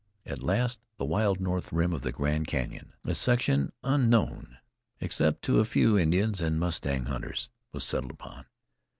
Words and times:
At 0.25 0.41
last 0.41 0.79
the 0.97 1.05
wild 1.05 1.39
north 1.39 1.71
rim 1.71 1.93
of 1.93 2.01
the 2.01 2.11
Grand 2.11 2.47
Canyon, 2.47 2.93
a 3.05 3.13
section 3.13 3.71
unknown 3.83 4.57
except 4.99 5.43
to 5.43 5.59
a 5.59 5.63
few 5.63 5.95
Indians 5.95 6.41
and 6.41 6.59
mustang 6.59 7.05
hunters, 7.05 7.51
was 7.71 7.83
settled 7.83 8.13
upon. 8.13 8.47